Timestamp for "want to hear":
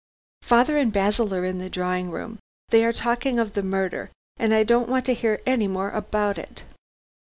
4.89-5.41